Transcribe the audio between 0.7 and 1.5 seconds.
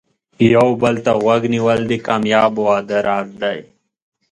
بل ته غوږ